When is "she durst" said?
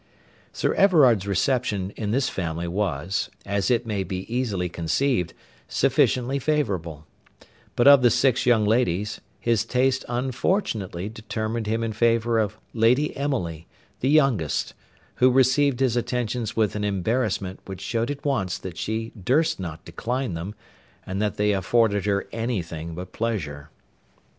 18.77-19.59